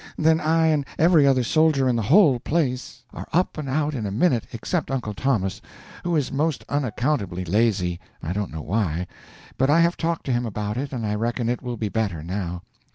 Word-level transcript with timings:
—then 0.17 0.39
I 0.39 0.65
and 0.65 0.83
every 0.97 1.27
other 1.27 1.43
soldier 1.43 1.87
on 1.87 1.95
the 1.95 2.01
whole 2.01 2.39
place 2.39 3.03
are 3.13 3.27
up 3.31 3.55
and 3.59 3.69
out 3.69 3.93
in 3.93 4.07
a 4.07 4.11
minute, 4.11 4.45
except 4.51 4.89
uncle 4.89 5.13
Thomas, 5.13 5.61
who 6.03 6.15
is 6.15 6.31
most 6.31 6.65
unaccountably 6.67 7.45
lazy, 7.45 7.99
I 8.23 8.33
don't 8.33 8.51
know 8.51 8.63
why, 8.63 9.05
but 9.59 9.69
I 9.69 9.81
have 9.81 9.97
talked 9.97 10.25
to 10.25 10.33
him 10.33 10.43
about 10.47 10.75
it, 10.75 10.91
and 10.91 11.05
I 11.05 11.13
reckon 11.13 11.49
it 11.49 11.61
will 11.61 11.77
be 11.77 11.89
better, 11.89 12.23
now. 12.23 12.63